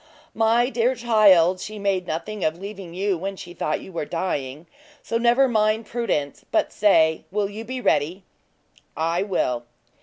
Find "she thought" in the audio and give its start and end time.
3.35-3.81